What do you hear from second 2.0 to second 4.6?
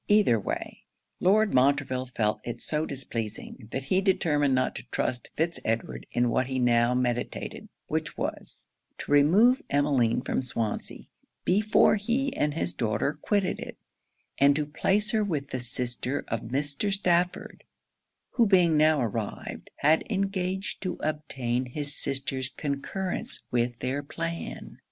felt it so displeasing, that he determined